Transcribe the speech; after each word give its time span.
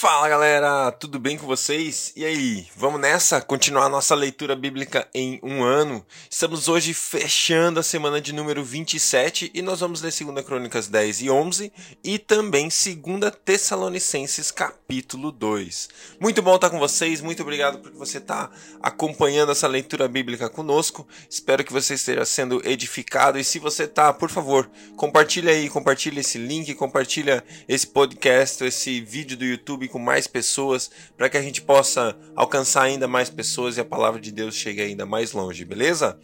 Fala 0.00 0.30
galera, 0.30 0.90
tudo 0.92 1.18
bem 1.18 1.36
com 1.36 1.46
vocês? 1.46 2.14
E 2.16 2.24
aí, 2.24 2.66
vamos 2.74 2.98
nessa? 2.98 3.38
Continuar 3.38 3.90
nossa 3.90 4.14
leitura 4.14 4.56
bíblica 4.56 5.06
em 5.12 5.38
um 5.42 5.62
ano. 5.62 6.02
Estamos 6.30 6.68
hoje 6.68 6.94
fechando 6.94 7.78
a 7.78 7.82
semana 7.82 8.18
de 8.18 8.32
número 8.32 8.64
27 8.64 9.50
e 9.52 9.60
nós 9.60 9.80
vamos 9.80 10.00
ler 10.00 10.10
2 10.10 10.46
Crônicas 10.46 10.88
10 10.88 11.20
e 11.20 11.30
11 11.30 11.70
e 12.02 12.18
também 12.18 12.70
2 12.70 13.30
Tessalonicenses 13.44 14.50
capítulo 14.50 15.30
2. 15.30 15.90
Muito 16.18 16.40
bom 16.40 16.54
estar 16.54 16.70
com 16.70 16.78
vocês, 16.78 17.20
muito 17.20 17.42
obrigado 17.42 17.80
por 17.80 17.92
você 17.92 18.16
estar 18.16 18.50
acompanhando 18.80 19.52
essa 19.52 19.68
leitura 19.68 20.08
bíblica 20.08 20.48
conosco. 20.48 21.06
Espero 21.28 21.62
que 21.62 21.74
você 21.74 21.92
esteja 21.92 22.24
sendo 22.24 22.66
edificado 22.66 23.38
e 23.38 23.44
se 23.44 23.58
você 23.58 23.84
está, 23.84 24.14
por 24.14 24.30
favor, 24.30 24.70
compartilha 24.96 25.52
aí, 25.52 25.68
compartilha 25.68 26.20
esse 26.20 26.38
link, 26.38 26.74
compartilha 26.74 27.44
esse 27.68 27.86
podcast, 27.86 28.64
esse 28.64 29.02
vídeo 29.02 29.36
do 29.36 29.44
YouTube 29.44 29.80
YouTube 29.80 29.88
com 29.90 29.98
mais 29.98 30.26
pessoas, 30.26 30.90
para 31.16 31.28
que 31.28 31.36
a 31.36 31.42
gente 31.42 31.60
possa 31.60 32.16
alcançar 32.34 32.82
ainda 32.82 33.06
mais 33.06 33.28
pessoas 33.28 33.76
e 33.76 33.80
a 33.80 33.84
palavra 33.84 34.20
de 34.20 34.32
Deus 34.32 34.54
chegue 34.54 34.80
ainda 34.80 35.04
mais 35.04 35.32
longe, 35.32 35.64
beleza? 35.64 36.18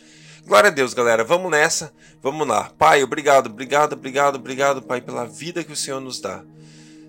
Glória 0.47 0.69
a 0.69 0.73
Deus, 0.73 0.95
galera. 0.95 1.25
Vamos 1.25 1.51
nessa. 1.51 1.93
Vamos 2.23 2.47
lá. 2.47 2.71
Pai, 2.79 3.03
obrigado, 3.03 3.49
obrigado, 3.49 3.95
obrigado, 3.95 4.37
obrigado, 4.37 4.83
Pai, 4.83 5.01
pela 5.01 5.27
vida 5.27 5.65
que 5.65 5.73
o 5.73 5.77
Senhor 5.77 6.01
nos 6.01 6.21
dá. 6.21 6.45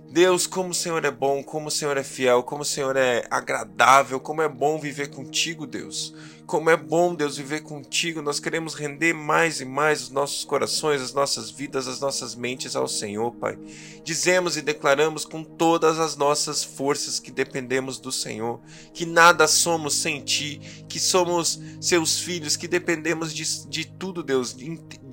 Deus, 0.09 0.47
como 0.47 0.69
o 0.69 0.73
Senhor 0.73 1.03
é 1.03 1.11
bom, 1.11 1.43
como 1.43 1.67
o 1.67 1.71
Senhor 1.71 1.97
é 1.97 2.03
fiel, 2.03 2.41
como 2.41 2.61
o 2.61 2.65
Senhor 2.65 2.95
é 2.95 3.27
agradável, 3.29 4.19
como 4.19 4.41
é 4.41 4.47
bom 4.47 4.79
viver 4.79 5.09
contigo, 5.09 5.67
Deus. 5.67 6.13
Como 6.45 6.69
é 6.69 6.77
bom, 6.77 7.13
Deus, 7.13 7.35
viver 7.35 7.61
contigo. 7.61 8.21
Nós 8.21 8.39
queremos 8.39 8.73
render 8.73 9.13
mais 9.13 9.59
e 9.59 9.65
mais 9.65 10.03
os 10.03 10.09
nossos 10.09 10.45
corações, 10.45 11.01
as 11.01 11.13
nossas 11.13 11.51
vidas, 11.51 11.89
as 11.89 11.99
nossas 11.99 12.35
mentes 12.35 12.73
ao 12.73 12.87
Senhor, 12.87 13.35
Pai. 13.35 13.59
Dizemos 14.01 14.55
e 14.55 14.61
declaramos 14.61 15.25
com 15.25 15.43
todas 15.43 15.99
as 15.99 16.15
nossas 16.15 16.63
forças 16.63 17.19
que 17.19 17.29
dependemos 17.29 17.99
do 17.99 18.11
Senhor, 18.11 18.61
que 18.93 19.05
nada 19.05 19.45
somos 19.45 19.93
sem 19.93 20.21
Ti, 20.21 20.85
que 20.87 21.01
somos 21.01 21.59
seus 21.81 22.17
filhos, 22.21 22.55
que 22.55 22.67
dependemos 22.67 23.33
de, 23.33 23.67
de 23.67 23.85
tudo, 23.85 24.23
Deus. 24.23 24.55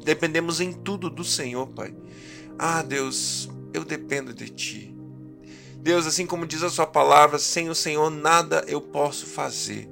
Dependemos 0.04 0.60
em 0.60 0.72
tudo 0.72 1.10
do 1.10 1.24
Senhor, 1.24 1.66
Pai. 1.66 1.92
Ah, 2.56 2.80
Deus, 2.80 3.50
eu 3.74 3.84
dependo 3.84 4.32
de 4.32 4.48
Ti. 4.48 4.93
Deus, 5.84 6.06
assim 6.06 6.24
como 6.24 6.46
diz 6.46 6.62
a 6.62 6.70
Sua 6.70 6.86
palavra, 6.86 7.38
sem 7.38 7.68
o 7.68 7.74
Senhor 7.74 8.08
nada 8.08 8.64
eu 8.66 8.80
posso 8.80 9.26
fazer. 9.26 9.86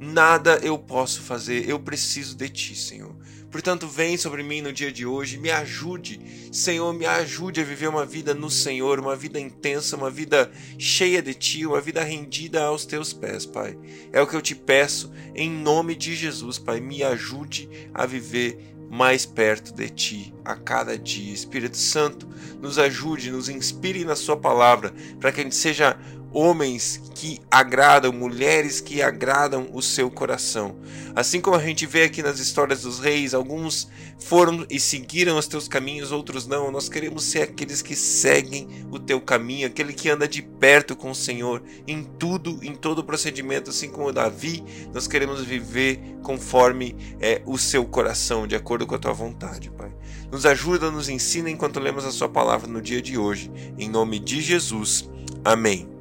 Nada 0.00 0.58
eu 0.62 0.78
posso 0.78 1.20
fazer, 1.20 1.68
eu 1.68 1.78
preciso 1.78 2.34
de 2.34 2.48
Ti, 2.48 2.74
Senhor. 2.74 3.14
Portanto, 3.50 3.86
vem 3.86 4.16
sobre 4.16 4.42
mim 4.42 4.62
no 4.62 4.72
dia 4.72 4.90
de 4.90 5.04
hoje, 5.04 5.36
me 5.36 5.50
ajude, 5.50 6.48
Senhor, 6.50 6.94
me 6.94 7.04
ajude 7.04 7.60
a 7.60 7.64
viver 7.64 7.88
uma 7.88 8.06
vida 8.06 8.32
no 8.32 8.50
Senhor, 8.50 8.98
uma 8.98 9.14
vida 9.14 9.38
intensa, 9.38 9.98
uma 9.98 10.10
vida 10.10 10.50
cheia 10.78 11.20
de 11.20 11.34
Ti, 11.34 11.66
uma 11.66 11.80
vida 11.80 12.02
rendida 12.02 12.64
aos 12.64 12.86
Teus 12.86 13.12
pés, 13.12 13.44
Pai. 13.44 13.78
É 14.14 14.22
o 14.22 14.26
que 14.26 14.34
eu 14.34 14.40
te 14.40 14.54
peço, 14.54 15.12
em 15.34 15.50
nome 15.50 15.94
de 15.94 16.16
Jesus, 16.16 16.58
Pai. 16.58 16.80
Me 16.80 17.02
ajude 17.02 17.68
a 17.92 18.06
viver 18.06 18.74
mais 18.94 19.26
perto 19.26 19.74
de 19.74 19.88
ti 19.88 20.34
a 20.44 20.54
cada 20.54 20.96
dia. 20.96 21.34
Espírito 21.34 21.76
Santo, 21.76 22.28
nos 22.62 22.78
ajude, 22.78 23.32
nos 23.32 23.48
inspire 23.48 24.04
na 24.04 24.14
Sua 24.14 24.36
palavra, 24.36 24.94
para 25.18 25.32
que 25.32 25.40
a 25.40 25.42
gente 25.42 25.56
seja 25.56 25.98
homens 26.34 27.00
que 27.14 27.40
agradam, 27.48 28.12
mulheres 28.12 28.80
que 28.80 29.00
agradam 29.00 29.68
o 29.72 29.80
seu 29.80 30.10
coração. 30.10 30.76
Assim 31.14 31.40
como 31.40 31.56
a 31.56 31.62
gente 31.62 31.86
vê 31.86 32.02
aqui 32.02 32.22
nas 32.22 32.40
histórias 32.40 32.82
dos 32.82 32.98
reis, 32.98 33.32
alguns 33.32 33.88
foram 34.18 34.66
e 34.68 34.80
seguiram 34.80 35.38
os 35.38 35.46
teus 35.46 35.68
caminhos, 35.68 36.10
outros 36.10 36.46
não. 36.46 36.72
Nós 36.72 36.88
queremos 36.88 37.22
ser 37.22 37.42
aqueles 37.42 37.80
que 37.80 37.94
seguem 37.94 38.86
o 38.90 38.98
teu 38.98 39.20
caminho, 39.20 39.68
aquele 39.68 39.92
que 39.92 40.10
anda 40.10 40.26
de 40.26 40.42
perto 40.42 40.96
com 40.96 41.12
o 41.12 41.14
Senhor 41.14 41.62
em 41.86 42.02
tudo, 42.02 42.58
em 42.62 42.74
todo 42.74 42.98
o 42.98 43.04
procedimento, 43.04 43.70
assim 43.70 43.88
como 43.88 44.12
Davi, 44.12 44.64
nós 44.92 45.06
queremos 45.06 45.44
viver 45.44 46.00
conforme 46.22 46.96
é, 47.20 47.42
o 47.46 47.56
seu 47.56 47.84
coração, 47.84 48.46
de 48.46 48.56
acordo 48.56 48.86
com 48.86 48.96
a 48.96 48.98
tua 48.98 49.12
vontade, 49.12 49.70
Pai. 49.70 49.92
Nos 50.32 50.44
ajuda, 50.44 50.90
nos 50.90 51.08
ensina 51.08 51.48
enquanto 51.48 51.78
lemos 51.78 52.04
a 52.04 52.10
sua 52.10 52.28
palavra 52.28 52.66
no 52.66 52.82
dia 52.82 53.00
de 53.00 53.16
hoje. 53.16 53.52
Em 53.78 53.88
nome 53.88 54.18
de 54.18 54.40
Jesus. 54.40 55.08
Amém. 55.44 55.93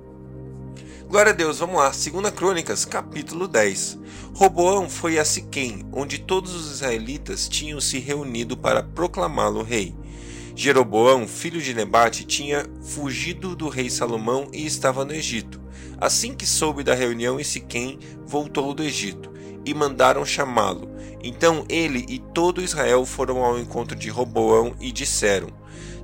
Glória 1.14 1.32
a 1.32 1.36
Deus, 1.36 1.60
vamos 1.60 1.76
lá. 1.76 1.90
2 1.92 2.34
Crônicas, 2.34 2.86
capítulo 2.86 3.48
10. 3.48 4.00
Roboão 4.34 4.90
foi 4.90 5.20
a 5.20 5.24
Siquém, 5.24 5.86
onde 5.94 6.18
todos 6.18 6.56
os 6.56 6.72
israelitas 6.72 7.48
tinham 7.48 7.80
se 7.80 8.00
reunido 8.00 8.58
para 8.58 8.82
proclamá-lo 8.82 9.62
rei. 9.62 9.96
Jeroboão, 10.56 11.28
filho 11.28 11.62
de 11.62 11.72
Nebate, 11.72 12.26
tinha 12.26 12.66
fugido 12.82 13.56
do 13.56 13.70
rei 13.70 13.92
Salomão 13.92 14.48
e 14.52 14.66
estava 14.66 15.06
no 15.06 15.14
Egito. 15.14 15.62
Assim 16.02 16.34
que 16.34 16.48
soube 16.48 16.84
da 16.84 16.96
reunião 16.96 17.40
em 17.40 17.44
Siquém, 17.44 18.00
voltou 18.26 18.74
do 18.74 18.82
Egito, 18.82 19.30
e 19.66 19.74
mandaram 19.74 20.26
chamá-lo. 20.26 20.90
Então 21.24 21.66
ele 21.70 22.06
e 22.10 22.20
todo 22.20 22.62
Israel 22.62 23.06
foram 23.06 23.44
ao 23.44 23.58
encontro 23.58 23.96
de 23.96 24.10
Roboão 24.10 24.76
e 24.80 24.92
disseram: 24.92 25.50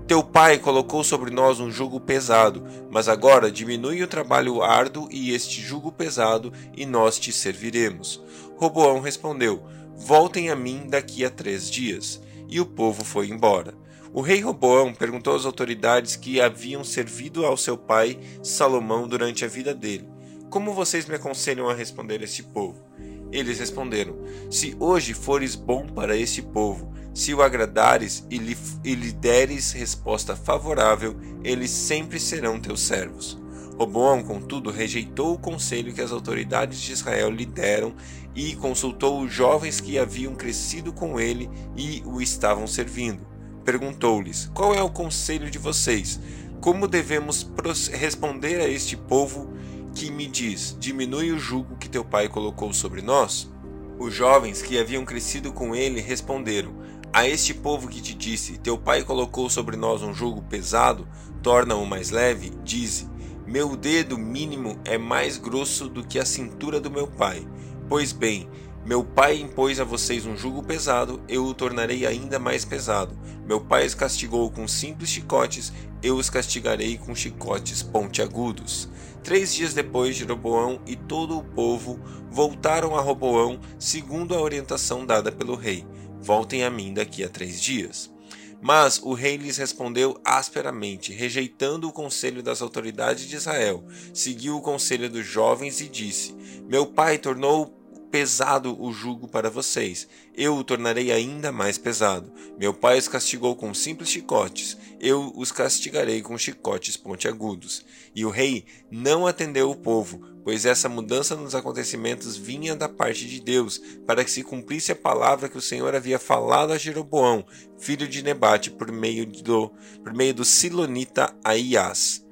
teu 0.10 0.24
pai 0.24 0.58
colocou 0.58 1.04
sobre 1.04 1.30
nós 1.30 1.60
um 1.60 1.70
jugo 1.70 2.00
pesado, 2.00 2.66
mas 2.90 3.08
agora 3.08 3.52
diminui 3.52 4.02
o 4.02 4.08
trabalho 4.08 4.64
árduo 4.64 5.08
e 5.12 5.36
este 5.36 5.62
jugo 5.62 5.92
pesado, 5.92 6.52
e 6.76 6.84
nós 6.84 7.20
te 7.20 7.32
serviremos. 7.32 8.20
Roboão 8.58 9.02
respondeu: 9.02 9.64
Voltem 9.96 10.50
a 10.50 10.56
mim 10.56 10.88
daqui 10.90 11.24
a 11.24 11.30
três 11.30 11.70
dias. 11.70 12.20
E 12.48 12.60
o 12.60 12.66
povo 12.66 13.06
foi 13.06 13.30
embora. 13.30 13.76
O 14.12 14.22
rei 14.22 14.42
Roboão 14.42 14.96
perguntou 14.96 15.36
às 15.36 15.46
autoridades 15.46 16.16
que 16.16 16.42
haviam 16.42 16.84
servido 16.84 17.46
ao 17.46 17.56
seu 17.56 17.78
pai 17.78 18.18
Salomão 18.42 19.08
durante 19.08 19.46
a 19.46 19.48
vida 19.48 19.76
dele: 19.76 20.10
Como 20.50 20.74
vocês 20.74 21.06
me 21.06 21.14
aconselham 21.14 21.70
a 21.70 21.74
responder 21.76 22.20
a 22.22 22.24
esse 22.24 22.42
povo? 22.42 22.84
Eles 23.32 23.60
responderam: 23.60 24.16
Se 24.50 24.76
hoje 24.80 25.14
fores 25.14 25.56
bom 25.56 25.86
para 25.88 26.18
esse 26.18 26.42
povo, 26.42 26.92
se 27.14 27.34
o 27.34 27.42
agradares 27.42 28.26
e 28.30 28.38
lhe, 28.38 28.58
e 28.84 28.96
lhe 28.96 29.12
deres 29.12 29.72
resposta 29.72 30.36
favorável, 30.36 31.16
eles 31.44 31.70
sempre 31.70 32.20
serão 32.20 32.60
teus 32.60 32.82
servos. 32.82 33.40
Roboão, 33.78 34.22
contudo, 34.22 34.72
rejeitou 34.72 35.34
o 35.34 35.40
conselho 35.40 35.94
que 35.94 36.02
as 36.02 36.12
autoridades 36.12 36.82
de 36.82 36.92
Israel 36.92 37.32
lhe 37.32 37.46
deram 37.46 37.94
e 38.36 38.54
consultou 38.56 39.22
os 39.22 39.32
jovens 39.32 39.80
que 39.80 39.98
haviam 39.98 40.36
crescido 40.36 40.92
com 40.92 41.20
ele 41.20 41.50
e 41.78 42.04
o 42.06 42.22
estavam 42.22 42.68
servindo. 42.68 43.26
Perguntou-lhes: 43.64 44.52
Qual 44.54 44.74
é 44.76 44.82
o 44.82 44.90
conselho 44.90 45.50
de 45.50 45.58
vocês? 45.58 46.20
Como 46.60 46.90
devemos 46.90 47.50
responder 47.94 48.60
a 48.60 48.68
este 48.68 48.98
povo 48.98 49.54
que 49.94 50.12
me 50.12 50.28
diz: 50.28 50.76
Diminui 50.80 51.32
o 51.32 51.40
jugo 51.40 51.78
que 51.78 51.90
teu 51.90 52.04
pai 52.04 52.28
colocou 52.28 52.74
sobre 52.74 53.02
nós? 53.02 53.52
Os 53.98 54.14
jovens 54.14 54.62
que 54.62 54.80
haviam 54.80 55.04
crescido 55.04 55.52
com 55.52 55.76
ele 55.76 56.00
responderam: 56.00 56.74
a 57.12 57.28
este 57.28 57.56
povo 57.56 57.88
que 57.88 58.02
te 58.02 58.14
disse: 58.14 58.60
Teu 58.60 58.78
pai 58.78 59.04
colocou 59.04 59.50
sobre 59.50 59.76
nós 59.76 60.04
um 60.04 60.14
jugo 60.14 60.44
pesado, 60.44 61.08
torna-o 61.42 61.86
mais 61.86 62.12
leve, 62.12 62.52
dize: 62.64 63.10
Meu 63.48 63.76
dedo 63.76 64.16
mínimo 64.16 64.80
é 64.86 64.98
mais 64.98 65.38
grosso 65.38 65.90
do 65.90 66.06
que 66.06 66.20
a 66.20 66.26
cintura 66.26 66.80
do 66.80 66.92
meu 66.92 67.08
pai. 67.08 67.48
Pois 67.88 68.14
bem, 68.14 68.48
meu 68.90 69.04
pai 69.04 69.40
impôs 69.40 69.80
a 69.80 69.84
vocês 69.84 70.26
um 70.26 70.36
jugo 70.36 70.64
pesado, 70.64 71.22
eu 71.30 71.46
o 71.46 71.54
tornarei 71.54 72.08
ainda 72.08 72.40
mais 72.40 72.66
pesado. 72.66 73.16
Meu 73.46 73.62
pai 73.62 73.86
os 73.86 73.94
castigou 73.94 74.50
com 74.50 74.68
simples 74.68 75.12
chicotes, 75.12 75.72
eu 76.02 76.16
os 76.16 76.28
castigarei 76.28 76.98
com 76.98 77.14
chicotes 77.14 77.84
pontiagudos. 77.84 78.90
Três 79.24 79.54
dias 79.54 79.76
depois, 79.76 80.16
Jeroboão 80.16 80.82
e 80.88 80.96
todo 80.96 81.38
o 81.38 81.44
povo 81.44 82.00
voltaram 82.32 82.96
a 82.96 83.02
Roboão, 83.02 83.60
segundo 83.78 84.34
a 84.34 84.42
orientação 84.42 85.06
dada 85.06 85.32
pelo 85.32 85.54
rei. 85.54 85.86
Voltem 86.20 86.64
a 86.64 86.72
mim 86.72 86.92
daqui 86.92 87.24
a 87.24 87.30
três 87.30 87.62
dias. 87.62 88.12
Mas 88.60 89.00
o 89.04 89.14
rei 89.14 89.38
lhes 89.38 89.58
respondeu 89.58 90.20
asperamente, 90.26 91.14
rejeitando 91.14 91.88
o 91.88 91.94
conselho 91.94 92.42
das 92.42 92.60
autoridades 92.60 93.28
de 93.28 93.36
Israel. 93.36 93.86
Seguiu 94.12 94.58
o 94.58 94.62
conselho 94.62 95.12
dos 95.12 95.28
jovens 95.28 95.80
e 95.80 95.88
disse: 95.88 96.36
Meu 96.68 96.88
pai 96.88 97.20
tornou 97.20 97.79
pesado 98.12 98.82
o 98.82 98.92
jugo 98.92 99.28
para 99.28 99.50
vocês, 99.50 100.08
eu 100.36 100.56
o 100.56 100.64
tornarei 100.64 101.12
ainda 101.12 101.52
mais 101.52 101.78
pesado. 101.78 102.32
Meu 102.58 102.74
pai 102.74 102.98
os 102.98 103.08
castigou 103.08 103.56
com 103.56 103.74
simples 103.74 104.10
chicotes, 104.10 104.78
eu 105.00 105.32
os 105.36 105.52
castigarei 105.52 106.22
com 106.22 106.38
chicotes 106.38 106.98
pontiagudos. 106.98 107.86
E 108.16 108.26
o 108.26 108.30
rei 108.30 108.66
não 108.92 109.28
atendeu 109.28 109.70
o 109.70 109.76
povo, 109.76 110.22
pois 110.44 110.66
essa 110.66 110.90
mudança 110.90 111.36
nos 111.36 111.54
acontecimentos 111.54 112.36
vinha 112.36 112.76
da 112.76 112.90
parte 112.90 113.28
de 113.28 113.40
Deus, 113.40 113.80
para 114.06 114.24
que 114.24 114.32
se 114.32 114.44
cumprisse 114.44 114.92
a 114.92 114.96
palavra 114.96 115.48
que 115.48 115.58
o 115.58 115.62
Senhor 115.62 115.94
havia 115.94 116.18
falado 116.18 116.74
a 116.74 116.78
Jeroboão, 116.78 117.46
filho 117.78 118.08
de 118.08 118.24
Nebate, 118.24 118.72
por 118.72 118.92
meio 118.92 119.26
do, 119.26 119.72
por 120.04 120.14
meio 120.14 120.34
do 120.34 120.44
Silonita 120.44 121.36
Aias. 121.44 122.26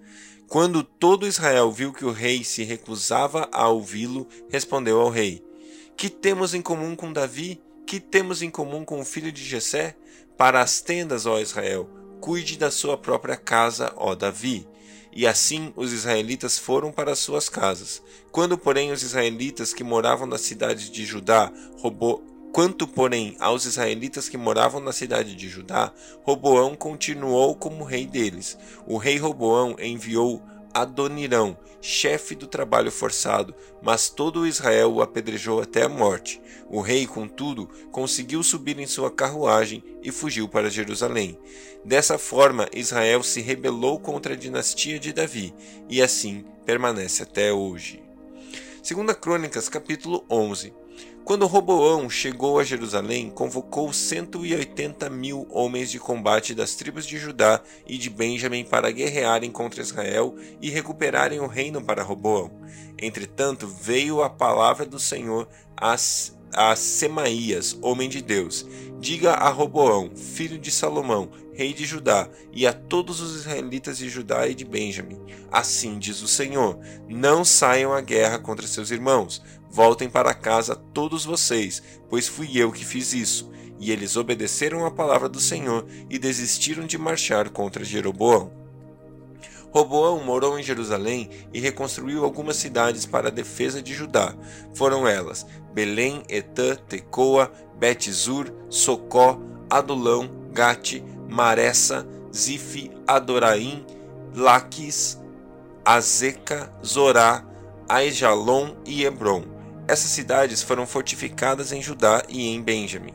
Quando 0.47 0.81
todo 0.81 1.27
Israel 1.27 1.69
viu 1.71 1.91
que 1.91 2.06
o 2.06 2.12
rei 2.12 2.41
se 2.41 2.63
recusava 2.63 3.50
a 3.51 3.68
ouvi-lo, 3.68 4.25
respondeu 4.50 5.01
ao 5.01 5.09
rei: 5.09 5.44
que 5.97 6.11
temos 6.11 6.53
em 6.53 6.61
comum 6.61 6.95
com 6.95 7.11
Davi? 7.11 7.59
Que 7.88 7.99
temos 7.99 8.44
em 8.44 8.51
comum 8.51 8.85
com 8.85 8.99
o 8.99 9.05
filho 9.05 9.31
de 9.31 9.44
Jessé? 9.44 9.97
Para 10.38 10.61
as 10.61 10.79
tendas, 10.79 11.25
ó 11.25 11.39
Israel, 11.39 11.89
cuide 12.21 12.55
da 12.55 12.69
sua 12.69 12.95
própria 12.95 13.35
casa, 13.35 13.91
ó 13.95 14.13
Davi. 14.13 14.67
E 15.11 15.25
assim 15.25 15.73
os 15.75 15.91
israelitas 15.91 16.59
foram 16.59 16.91
para 16.91 17.15
suas 17.15 17.49
casas. 17.49 18.03
Quando, 18.31 18.59
porém, 18.59 18.91
os 18.91 19.01
israelitas 19.01 19.73
que 19.73 19.83
moravam 19.83 20.27
na 20.27 20.38
cidade 20.38 20.91
de 20.91 21.03
Judá 21.03 21.51
roubou 21.79 22.23
Quanto, 22.53 22.88
porém, 22.88 23.35
aos 23.39 23.65
israelitas 23.65 24.29
que 24.29 24.38
moravam 24.38 24.79
na 24.79 24.91
cidade 24.91 25.35
de 25.35 25.47
Judá, 25.47 25.94
Roboão 26.23 26.75
continuou 26.75 27.55
como 27.55 27.83
rei 27.83 28.07
deles. 28.07 28.57
O 28.88 28.97
rei 28.97 29.17
Roboão 29.17 29.75
enviou 29.77 30.41
Adonirão, 30.74 31.58
chefe 31.81 32.36
do 32.36 32.48
trabalho 32.48 32.92
forçado, 32.92 33.54
mas 33.81 34.10
todo 34.10 34.48
Israel 34.48 34.94
o 34.94 35.02
apedrejou 35.02 35.62
até 35.62 35.84
a 35.84 35.90
morte. 35.90 36.42
O 36.69 36.81
rei, 36.81 37.08
contudo, 37.08 37.68
conseguiu 37.92 38.44
subir 38.44 38.80
em 38.80 38.88
sua 38.88 39.10
carruagem 39.10 39.84
e 40.04 40.12
fugiu 40.12 40.48
para 40.50 40.69
Jerusalém. 40.69 41.40
Dessa 41.86 42.18
forma, 42.18 42.68
Israel 42.74 43.24
se 43.24 43.42
rebelou 43.42 44.00
contra 44.00 44.34
a 44.34 44.38
dinastia 44.38 45.00
de 45.00 45.14
Davi 45.14 45.54
e 45.90 46.02
assim 46.02 46.44
permanece 46.66 47.24
até 47.24 47.54
hoje. 47.54 48.04
Segunda 48.84 49.14
Crônicas, 49.14 49.68
capítulo 49.69 50.25
11. 50.30 50.74
Quando 51.27 51.45
Roboão 51.45 52.09
chegou 52.09 52.57
a 52.57 52.63
Jerusalém, 52.63 53.29
convocou 53.29 53.91
180 53.91 55.09
mil 55.09 55.45
homens 55.51 55.91
de 55.91 56.00
combate 56.00 56.56
das 56.56 56.74
tribos 56.74 57.06
de 57.06 57.18
Judá 57.18 57.59
e 57.85 57.97
de 57.97 58.09
Benjamim 58.09 58.63
para 58.63 58.89
guerrearem 58.91 59.51
contra 59.51 59.81
Israel 59.81 60.38
e 60.62 60.69
recuperarem 60.69 61.41
o 61.41 61.45
reino 61.45 61.83
para 61.83 62.01
Roboão. 62.01 62.50
Entretanto, 62.97 63.68
veio 63.68 64.24
a 64.24 64.29
palavra 64.29 64.85
do 64.85 65.01
Senhor 65.01 65.50
às 65.77 66.38
a 66.53 66.75
Semaías, 66.75 67.77
homem 67.81 68.09
de 68.09 68.21
Deus: 68.21 68.65
Diga 69.00 69.33
a 69.33 69.50
Roboão, 69.50 70.09
filho 70.15 70.57
de 70.57 70.71
Salomão, 70.71 71.29
rei 71.53 71.74
de 71.74 71.85
Judá, 71.85 72.27
e 72.51 72.65
a 72.65 72.74
todos 72.74 73.21
os 73.21 73.35
israelitas 73.35 73.97
de 73.97 74.09
Judá 74.09 74.47
e 74.47 74.56
de 74.56 74.65
Benjamim: 74.65 75.19
Assim 75.51 76.00
diz 76.00 76.21
o 76.21 76.27
Senhor: 76.27 76.79
Não 77.07 77.45
saiam 77.45 77.94
à 77.94 78.01
guerra 78.01 78.39
contra 78.39 78.68
seus 78.68 78.91
irmãos. 78.91 79.41
Voltem 79.69 80.09
para 80.09 80.33
casa 80.33 80.75
todos 80.75 81.25
vocês, 81.25 81.83
pois 82.09 82.27
fui 82.27 82.50
eu 82.56 82.71
que 82.71 82.85
fiz 82.85 83.13
isso. 83.13 83.51
E 83.80 83.91
eles 83.91 84.15
obedeceram 84.15 84.85
à 84.85 84.89
palavra 84.89 85.30
do 85.30 85.39
Senhor 85.39 85.85
e 86.09 86.18
desistiram 86.18 86.88
de 86.88 86.97
marchar 86.97 87.50
contra 87.50 87.83
Jeroboão. 87.83 88.51
Roboão 89.77 90.24
morou 90.24 90.57
em 90.57 90.63
Jerusalém 90.63 91.29
e 91.53 91.59
reconstruiu 91.59 92.24
algumas 92.24 92.56
cidades 92.56 93.06
para 93.06 93.27
a 93.27 93.31
defesa 93.31 93.79
de 93.79 93.94
Judá. 93.94 94.33
Foram 94.74 95.07
elas 95.07 95.45
Belém, 95.71 96.24
Etã, 96.27 96.75
Tecoa, 96.75 97.51
Bet-Zur, 97.77 98.51
Socó, 98.71 99.39
Adulão, 99.69 100.31
Gate, 100.51 101.03
Maressa, 101.29 102.07
Zife, 102.35 102.89
Adoraim, 103.06 103.85
Laquis, 104.35 105.21
Azeca, 105.85 106.73
Zorá, 106.83 107.45
Aijalon 107.88 108.75
e 108.83 109.06
Hebron. 109.06 109.44
Essas 109.88 110.09
cidades 110.09 110.63
foram 110.63 110.88
fortificadas 110.88 111.71
em 111.71 111.83
Judá 111.83 112.23
e 112.27 112.47
em 112.47 112.59
Benjamim. 112.63 113.13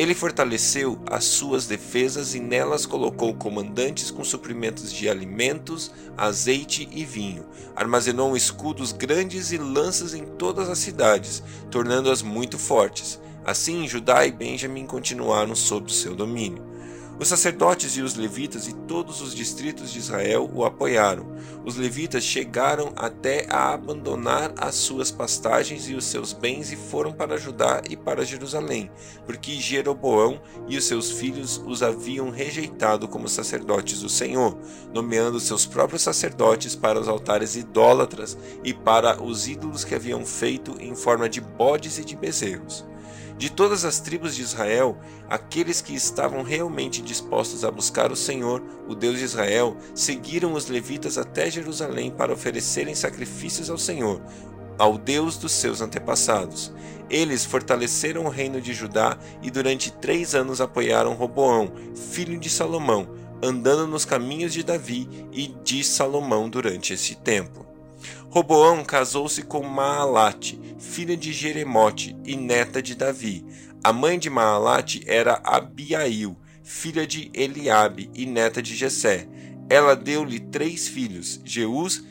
Ele 0.00 0.14
fortaleceu 0.14 0.98
as 1.10 1.24
suas 1.24 1.66
defesas 1.66 2.34
e 2.34 2.40
nelas 2.40 2.86
colocou 2.86 3.34
comandantes 3.34 4.10
com 4.10 4.24
suprimentos 4.24 4.90
de 4.90 5.10
alimentos, 5.10 5.92
azeite 6.16 6.88
e 6.90 7.04
vinho. 7.04 7.44
Armazenou 7.76 8.34
escudos 8.34 8.92
grandes 8.92 9.52
e 9.52 9.58
lanças 9.58 10.14
em 10.14 10.24
todas 10.24 10.70
as 10.70 10.78
cidades, 10.78 11.42
tornando-as 11.70 12.22
muito 12.22 12.56
fortes. 12.56 13.20
Assim, 13.44 13.86
Judá 13.86 14.24
e 14.24 14.32
Benjamim 14.32 14.86
continuaram 14.86 15.54
sob 15.54 15.92
seu 15.92 16.16
domínio. 16.16 16.69
Os 17.20 17.28
sacerdotes 17.28 17.98
e 17.98 18.00
os 18.00 18.14
levitas 18.14 18.66
e 18.66 18.72
todos 18.72 19.20
os 19.20 19.34
distritos 19.34 19.92
de 19.92 19.98
Israel 19.98 20.50
o 20.54 20.64
apoiaram. 20.64 21.26
Os 21.66 21.76
levitas 21.76 22.24
chegaram 22.24 22.94
até 22.96 23.46
a 23.50 23.74
abandonar 23.74 24.54
as 24.56 24.76
suas 24.76 25.10
pastagens 25.10 25.86
e 25.86 25.94
os 25.94 26.06
seus 26.06 26.32
bens 26.32 26.72
e 26.72 26.76
foram 26.76 27.12
para 27.12 27.36
Judá 27.36 27.82
e 27.90 27.94
para 27.94 28.24
Jerusalém, 28.24 28.90
porque 29.26 29.52
Jeroboão 29.60 30.40
e 30.66 30.78
os 30.78 30.84
seus 30.86 31.10
filhos 31.10 31.62
os 31.66 31.82
haviam 31.82 32.30
rejeitado 32.30 33.06
como 33.06 33.28
sacerdotes 33.28 34.00
do 34.00 34.08
Senhor, 34.08 34.56
nomeando 34.90 35.38
seus 35.38 35.66
próprios 35.66 36.00
sacerdotes 36.00 36.74
para 36.74 36.98
os 36.98 37.06
altares 37.06 37.54
idólatras 37.54 38.34
e 38.64 38.72
para 38.72 39.22
os 39.22 39.46
ídolos 39.46 39.84
que 39.84 39.94
haviam 39.94 40.24
feito 40.24 40.74
em 40.80 40.94
forma 40.94 41.28
de 41.28 41.42
bodes 41.42 41.98
e 41.98 42.04
de 42.04 42.16
bezerros. 42.16 42.88
De 43.40 43.48
todas 43.48 43.86
as 43.86 44.00
tribos 44.00 44.36
de 44.36 44.42
Israel, 44.42 44.98
aqueles 45.26 45.80
que 45.80 45.94
estavam 45.94 46.42
realmente 46.42 47.00
dispostos 47.00 47.64
a 47.64 47.70
buscar 47.70 48.12
o 48.12 48.16
Senhor, 48.16 48.62
o 48.86 48.94
Deus 48.94 49.16
de 49.16 49.24
Israel, 49.24 49.78
seguiram 49.94 50.52
os 50.52 50.68
levitas 50.68 51.16
até 51.16 51.50
Jerusalém 51.50 52.10
para 52.10 52.34
oferecerem 52.34 52.94
sacrifícios 52.94 53.70
ao 53.70 53.78
Senhor, 53.78 54.20
ao 54.76 54.98
Deus 54.98 55.38
dos 55.38 55.52
seus 55.52 55.80
antepassados. 55.80 56.70
Eles 57.08 57.42
fortaleceram 57.42 58.26
o 58.26 58.28
reino 58.28 58.60
de 58.60 58.74
Judá 58.74 59.16
e 59.40 59.50
durante 59.50 59.90
três 59.90 60.34
anos 60.34 60.60
apoiaram 60.60 61.14
Roboão, 61.14 61.72
filho 61.94 62.38
de 62.38 62.50
Salomão, 62.50 63.08
andando 63.42 63.86
nos 63.86 64.04
caminhos 64.04 64.52
de 64.52 64.62
Davi 64.62 65.08
e 65.32 65.46
de 65.64 65.82
Salomão 65.82 66.46
durante 66.46 66.92
esse 66.92 67.14
tempo. 67.14 67.70
Roboão 68.30 68.84
casou-se 68.84 69.42
com 69.42 69.60
Maalate, 69.64 70.56
filha 70.78 71.16
de 71.16 71.32
Jeremote 71.32 72.16
e 72.24 72.36
neta 72.36 72.80
de 72.80 72.94
Davi. 72.94 73.44
A 73.82 73.92
mãe 73.92 74.20
de 74.20 74.30
Maalate 74.30 75.02
era 75.04 75.40
Abiail, 75.42 76.36
filha 76.62 77.04
de 77.04 77.28
Eliabe 77.34 78.08
e 78.14 78.24
neta 78.26 78.62
de 78.62 78.76
Jessé. 78.76 79.26
Ela 79.68 79.96
deu-lhe 79.96 80.38
três 80.38 80.86
filhos, 80.86 81.40
Jeus, 81.44 82.04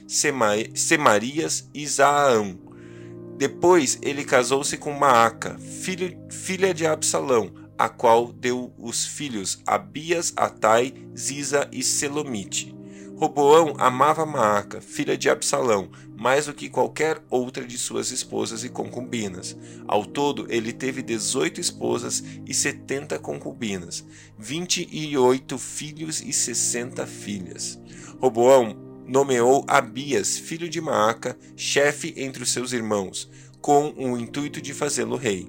Semarias 0.75 1.69
e 1.73 1.87
Zaão. 1.87 2.59
Depois 3.37 3.97
ele 4.01 4.25
casou-se 4.25 4.75
com 4.75 4.91
Maaca, 4.91 5.57
filho, 5.57 6.19
filha 6.29 6.73
de 6.73 6.85
Absalão, 6.85 7.53
a 7.77 7.87
qual 7.87 8.33
deu 8.33 8.73
os 8.77 9.05
filhos 9.05 9.61
Abias, 9.65 10.33
Atai, 10.35 10.93
Ziza 11.17 11.69
e 11.71 11.81
Selomite. 11.81 12.77
Roboão 13.19 13.75
amava 13.77 14.25
Maaca, 14.25 14.79
filha 14.79 15.17
de 15.17 15.29
Absalão, 15.29 15.89
mais 16.15 16.45
do 16.45 16.53
que 16.53 16.69
qualquer 16.69 17.21
outra 17.29 17.65
de 17.65 17.77
suas 17.77 18.11
esposas 18.11 18.63
e 18.63 18.69
concubinas. 18.69 19.57
Ao 19.85 20.05
todo, 20.05 20.47
ele 20.49 20.71
teve 20.71 21.01
dezoito 21.01 21.59
esposas 21.59 22.23
e 22.45 22.53
setenta 22.53 23.19
concubinas, 23.19 24.05
vinte 24.37 24.87
e 24.89 25.17
oito 25.17 25.57
filhos 25.57 26.21
e 26.21 26.31
sessenta 26.31 27.05
filhas. 27.05 27.77
Roboão 28.21 28.87
nomeou 29.05 29.65
Abias, 29.67 30.37
filho 30.37 30.69
de 30.69 30.79
Maaca, 30.79 31.37
chefe 31.57 32.13
entre 32.15 32.41
os 32.41 32.51
seus 32.51 32.71
irmãos, 32.71 33.29
com 33.61 33.93
o 33.97 34.17
intuito 34.17 34.61
de 34.61 34.73
fazê-lo 34.73 35.15
rei 35.15 35.47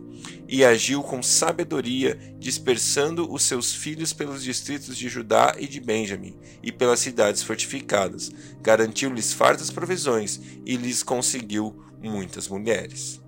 e 0.49 0.65
agiu 0.65 1.03
com 1.03 1.23
sabedoria, 1.23 2.19
dispersando 2.39 3.33
os 3.33 3.45
seus 3.45 3.73
filhos 3.73 4.13
pelos 4.13 4.43
distritos 4.43 4.97
de 4.97 5.09
Judá 5.09 5.55
e 5.57 5.69
de 5.69 5.81
Benjamim, 5.81 6.37
e 6.61 6.73
pelas 6.73 6.99
cidades 6.99 7.43
fortificadas. 7.43 8.33
Garantiu-lhes 8.61 9.33
fartas 9.33 9.71
provisões 9.71 10.41
e 10.67 10.77
lhes 10.77 11.05
conseguiu 11.05 11.85
muitas 12.03 12.49
mulheres. 12.49 13.21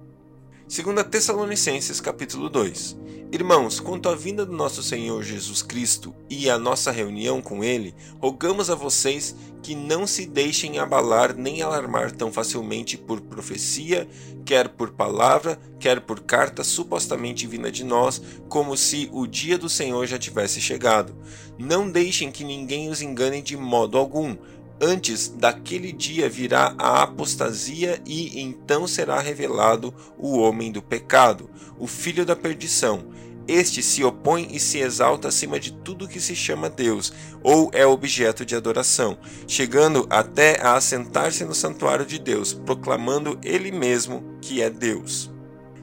2 0.75 1.05
Tessalonicenses 1.11 2.01
capítulo 2.01 2.49
2 2.49 2.97
Irmãos, 3.31 3.79
quanto 3.79 4.09
à 4.09 4.15
vinda 4.15 4.47
do 4.47 4.57
nosso 4.57 4.83
Senhor 4.83 5.23
Jesus 5.23 5.61
Cristo 5.61 6.15
e 6.31 6.49
à 6.49 6.59
nossa 6.59 6.91
reunião 6.91 7.43
com 7.43 7.63
Ele, 7.63 7.95
rogamos 8.19 8.71
a 8.71 8.75
vocês 8.75 9.37
que 9.63 9.75
não 9.75 10.07
se 10.07 10.25
deixem 10.25 10.79
abalar 10.79 11.37
nem 11.37 11.61
alarmar 11.61 12.11
tão 12.11 12.33
facilmente 12.33 12.97
por 12.97 13.21
profecia, 13.21 14.09
quer 14.47 14.71
por 14.71 14.93
palavra, 14.93 15.59
quer 15.79 16.01
por 16.01 16.21
carta 16.21 16.65
supostamente 16.65 17.47
vinda 17.47 17.71
de 17.71 17.85
nós, 17.85 18.23
como 18.49 18.75
se 18.75 19.11
o 19.13 19.27
dia 19.27 19.59
do 19.59 19.69
Senhor 19.69 20.07
já 20.07 20.19
tivesse 20.19 20.59
chegado. 20.59 21.15
Não 21.59 21.91
deixem 21.91 22.33
que 22.33 22.45
ninguém 22.45 22.89
os 22.89 23.03
engane 23.03 23.43
de 23.43 23.59
modo 23.59 23.99
algum. 23.99 24.37
Antes 24.83 25.29
daquele 25.29 25.93
dia 25.93 26.29
virá 26.29 26.75
a 26.77 27.05
apostasia, 27.05 28.03
e 28.05 28.41
então 28.41 28.87
será 28.87 29.21
revelado 29.21 29.95
o 30.19 30.37
homem 30.39 30.73
do 30.73 30.83
pecado, 30.83 31.49
o 31.79 31.87
filho 31.87 32.27
da 32.27 32.35
perdição 32.35 33.13
este 33.47 33.83
se 33.83 34.05
opõe 34.05 34.49
e 34.53 34.61
se 34.61 34.79
exalta 34.79 35.29
acima 35.29 35.59
de 35.59 35.73
tudo 35.73 36.09
que 36.09 36.21
se 36.21 36.35
chama 36.35 36.71
Deus 36.71 37.13
ou 37.43 37.71
é 37.73 37.85
objeto 37.85 38.47
de 38.47 38.55
adoração, 38.55 39.19
chegando 39.49 40.07
até 40.09 40.61
a 40.61 40.75
assentar-se 40.75 41.45
no 41.45 41.55
santuário 41.55 42.07
de 42.07 42.19
Deus, 42.19 42.53
proclamando 42.53 43.39
ele 43.43 43.73
mesmo 43.73 44.39
que 44.41 44.63
é 44.63 44.71
Deus. 44.71 45.32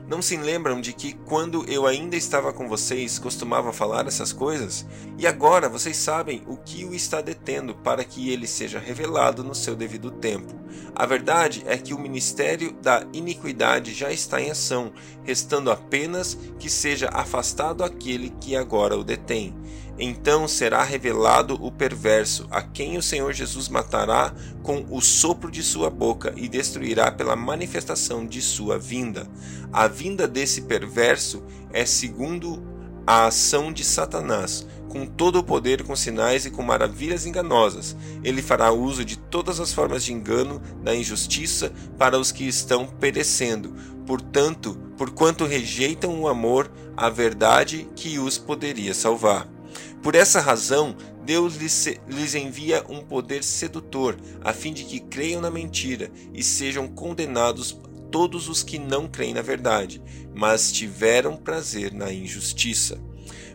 Não 0.09 0.23
se 0.23 0.35
lembram 0.35 0.81
de 0.81 0.91
que 0.91 1.13
quando 1.13 1.63
eu 1.69 1.85
ainda 1.85 2.15
estava 2.15 2.51
com 2.51 2.67
vocês 2.67 3.19
costumava 3.19 3.71
falar 3.71 4.07
essas 4.07 4.33
coisas? 4.33 4.83
E 5.19 5.27
agora 5.27 5.69
vocês 5.69 5.95
sabem 5.97 6.41
o 6.47 6.57
que 6.57 6.83
o 6.83 6.95
está 6.95 7.21
detendo 7.21 7.75
para 7.75 8.03
que 8.03 8.31
ele 8.31 8.47
seja 8.47 8.79
revelado 8.79 9.43
no 9.43 9.53
seu 9.53 9.75
devido 9.75 10.09
tempo. 10.09 10.51
A 10.95 11.05
verdade 11.05 11.63
é 11.67 11.77
que 11.77 11.93
o 11.93 11.99
ministério 11.99 12.71
da 12.81 13.05
iniquidade 13.13 13.93
já 13.93 14.11
está 14.11 14.41
em 14.41 14.49
ação, 14.49 14.91
restando 15.23 15.69
apenas 15.69 16.35
que 16.57 16.71
seja 16.71 17.09
afastado 17.13 17.83
aquele 17.83 18.31
que 18.41 18.55
agora 18.55 18.97
o 18.97 19.03
detém. 19.03 19.55
Então 19.99 20.47
será 20.47 20.81
revelado 20.81 21.55
o 21.61 21.69
perverso, 21.69 22.47
a 22.49 22.61
quem 22.61 22.97
o 22.97 23.03
Senhor 23.03 23.33
Jesus 23.33 23.67
matará 23.67 24.33
com 24.63 24.85
o 24.89 25.01
sopro 25.01 25.51
de 25.51 25.61
sua 25.61 25.89
boca 25.89 26.33
e 26.37 26.47
destruirá 26.47 27.11
pela 27.11 27.35
manifestação 27.35 28.25
de 28.25 28.41
sua 28.41 28.79
vinda. 28.79 29.27
A 29.73 29.87
vinda 29.87 30.25
desse 30.25 30.61
perverso 30.61 31.43
é 31.73 31.85
segundo 31.85 32.63
a 33.05 33.25
ação 33.25 33.73
de 33.73 33.83
Satanás, 33.83 34.65
com 34.87 35.05
todo 35.05 35.39
o 35.39 35.43
poder, 35.43 35.83
com 35.83 35.95
sinais 35.95 36.45
e 36.45 36.51
com 36.51 36.63
maravilhas 36.63 37.25
enganosas. 37.25 37.95
Ele 38.23 38.41
fará 38.41 38.71
uso 38.71 39.03
de 39.03 39.17
todas 39.17 39.59
as 39.59 39.73
formas 39.73 40.03
de 40.05 40.13
engano, 40.13 40.61
da 40.81 40.95
injustiça 40.95 41.73
para 41.97 42.17
os 42.17 42.31
que 42.31 42.47
estão 42.47 42.87
perecendo. 42.87 43.75
Portanto, 44.05 44.79
porquanto 44.97 45.45
rejeitam 45.45 46.21
o 46.21 46.27
amor, 46.27 46.71
a 46.95 47.09
verdade 47.09 47.87
que 47.95 48.17
os 48.17 48.37
poderia 48.37 48.93
salvar. 48.93 49.58
Por 50.01 50.15
essa 50.15 50.39
razão, 50.39 50.95
Deus 51.25 51.55
lhes 51.55 52.35
envia 52.35 52.83
um 52.89 53.01
poder 53.01 53.43
sedutor, 53.43 54.17
a 54.41 54.53
fim 54.53 54.73
de 54.73 54.83
que 54.83 54.99
creiam 54.99 55.41
na 55.41 55.51
mentira 55.51 56.09
e 56.33 56.41
sejam 56.41 56.87
condenados 56.87 57.79
todos 58.11 58.49
os 58.49 58.63
que 58.63 58.79
não 58.79 59.07
creem 59.07 59.33
na 59.33 59.41
verdade, 59.41 60.01
mas 60.33 60.71
tiveram 60.71 61.37
prazer 61.37 61.93
na 61.93 62.11
injustiça. 62.11 62.99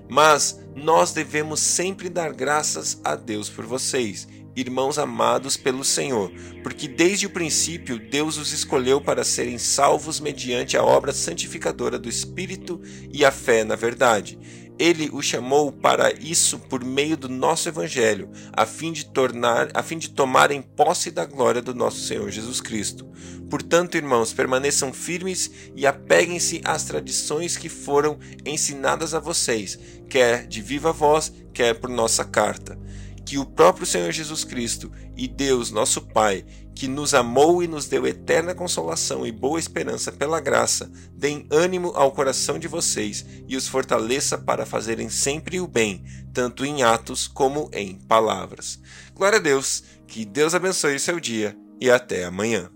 Mas 0.08 0.60
nós 0.76 1.12
devemos 1.12 1.60
sempre 1.60 2.08
dar 2.08 2.32
graças 2.32 3.00
a 3.02 3.16
Deus 3.16 3.48
por 3.48 3.64
vocês, 3.64 4.28
irmãos 4.54 4.98
amados 4.98 5.56
pelo 5.56 5.82
Senhor, 5.82 6.30
porque 6.62 6.86
desde 6.86 7.26
o 7.26 7.30
princípio 7.30 7.98
Deus 7.98 8.36
os 8.36 8.52
escolheu 8.52 9.00
para 9.00 9.24
serem 9.24 9.58
salvos 9.58 10.20
mediante 10.20 10.76
a 10.76 10.84
obra 10.84 11.12
santificadora 11.12 11.98
do 11.98 12.08
Espírito 12.08 12.80
e 13.12 13.24
a 13.24 13.32
fé 13.32 13.64
na 13.64 13.74
verdade. 13.74 14.38
Ele 14.78 15.08
o 15.12 15.22
chamou 15.22 15.70
para 15.70 16.12
isso 16.12 16.58
por 16.58 16.84
meio 16.84 17.16
do 17.16 17.28
nosso 17.28 17.68
evangelho, 17.68 18.28
a 18.52 18.66
fim 18.66 18.92
de 18.92 19.06
tornar, 19.06 19.70
a 19.72 19.82
fim 19.82 19.98
de 19.98 20.10
tomarem 20.10 20.60
posse 20.60 21.10
da 21.10 21.24
glória 21.24 21.62
do 21.62 21.74
nosso 21.74 22.00
Senhor 22.00 22.28
Jesus 22.30 22.60
Cristo. 22.60 23.06
Portanto, 23.48 23.96
irmãos, 23.96 24.32
permaneçam 24.32 24.92
firmes 24.92 25.50
e 25.76 25.86
apeguem-se 25.86 26.60
às 26.64 26.84
tradições 26.84 27.56
que 27.56 27.68
foram 27.68 28.18
ensinadas 28.44 29.14
a 29.14 29.20
vocês, 29.20 29.78
quer 30.08 30.46
de 30.46 30.60
viva 30.60 30.92
voz, 30.92 31.32
quer 31.52 31.74
por 31.74 31.88
nossa 31.88 32.24
carta 32.24 32.76
que 33.24 33.38
o 33.38 33.46
próprio 33.46 33.86
Senhor 33.86 34.12
Jesus 34.12 34.44
Cristo 34.44 34.92
e 35.16 35.26
Deus, 35.26 35.70
nosso 35.70 36.02
Pai, 36.02 36.44
que 36.74 36.88
nos 36.88 37.14
amou 37.14 37.62
e 37.62 37.68
nos 37.68 37.86
deu 37.86 38.06
eterna 38.06 38.54
consolação 38.54 39.26
e 39.26 39.30
boa 39.30 39.58
esperança 39.58 40.10
pela 40.10 40.40
graça, 40.40 40.90
deem 41.12 41.46
ânimo 41.50 41.92
ao 41.94 42.10
coração 42.10 42.58
de 42.58 42.66
vocês 42.66 43.24
e 43.46 43.56
os 43.56 43.68
fortaleça 43.68 44.36
para 44.36 44.66
fazerem 44.66 45.08
sempre 45.08 45.60
o 45.60 45.68
bem, 45.68 46.02
tanto 46.32 46.64
em 46.64 46.82
atos 46.82 47.28
como 47.28 47.70
em 47.72 47.94
palavras. 47.94 48.80
Glória 49.14 49.38
a 49.38 49.42
Deus, 49.42 49.84
que 50.06 50.24
Deus 50.24 50.54
abençoe 50.54 50.96
o 50.96 51.00
seu 51.00 51.20
dia 51.20 51.56
e 51.80 51.90
até 51.90 52.24
amanhã. 52.24 52.73